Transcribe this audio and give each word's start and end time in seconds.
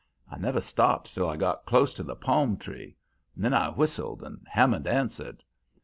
I 0.31 0.39
never 0.39 0.61
stopped 0.61 1.13
till 1.13 1.29
I 1.29 1.35
got 1.37 1.67
close 1.67 1.93
to 1.93 2.01
the 2.01 2.15
palm 2.15 2.57
tree. 2.57 2.95
Then 3.37 3.53
I 3.53 3.69
whistled 3.69 4.23
and 4.23 4.43
Hammond 4.49 4.87
answered. 4.87 5.43